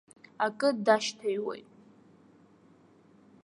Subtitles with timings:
[0.45, 1.67] Акы дашьҭаҩуеит.